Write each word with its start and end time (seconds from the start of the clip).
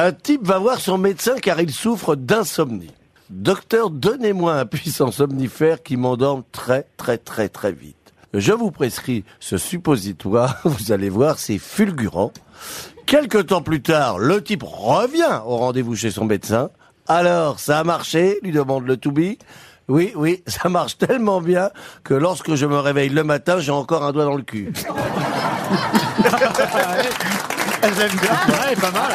Un 0.00 0.12
type 0.12 0.46
va 0.46 0.60
voir 0.60 0.78
son 0.78 0.96
médecin 0.96 1.34
car 1.42 1.60
il 1.60 1.72
souffre 1.72 2.14
d'insomnie. 2.14 2.94
Docteur, 3.30 3.90
donnez-moi 3.90 4.54
un 4.54 4.64
puissant 4.64 5.10
somnifère 5.10 5.82
qui 5.82 5.96
m'endorme 5.96 6.44
très 6.52 6.86
très 6.96 7.18
très 7.18 7.48
très 7.48 7.72
vite. 7.72 7.96
Je 8.32 8.52
vous 8.52 8.70
prescris 8.70 9.24
ce 9.40 9.58
suppositoire, 9.58 10.60
vous 10.64 10.92
allez 10.92 11.08
voir, 11.08 11.40
c'est 11.40 11.58
fulgurant. 11.58 12.32
Quelque 13.06 13.38
temps 13.38 13.60
plus 13.60 13.82
tard, 13.82 14.20
le 14.20 14.40
type 14.40 14.62
revient 14.62 15.40
au 15.44 15.56
rendez-vous 15.56 15.96
chez 15.96 16.12
son 16.12 16.26
médecin. 16.26 16.70
Alors, 17.08 17.58
ça 17.58 17.80
a 17.80 17.82
marché 17.82 18.38
lui 18.44 18.52
demande 18.52 18.86
le 18.86 18.98
to-be. 18.98 19.36
Oui, 19.88 20.12
oui, 20.14 20.44
ça 20.46 20.68
marche 20.68 20.96
tellement 20.96 21.40
bien 21.40 21.70
que 22.04 22.14
lorsque 22.14 22.54
je 22.54 22.66
me 22.66 22.78
réveille 22.78 23.08
le 23.08 23.24
matin, 23.24 23.58
j'ai 23.58 23.72
encore 23.72 24.04
un 24.04 24.12
doigt 24.12 24.26
dans 24.26 24.36
le 24.36 24.42
cul. 24.42 24.72
J'aime 27.96 28.16
bien. 28.16 28.36
Ouais, 28.48 28.74
pas 28.76 28.90
mal. 28.90 29.12